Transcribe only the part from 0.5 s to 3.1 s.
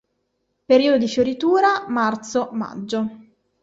Periodo di fioritura: marzo-maggio.